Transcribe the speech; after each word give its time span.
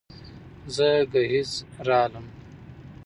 زه 0.75 0.89
ګهيځ 1.11 1.51
رالمه 1.87 2.31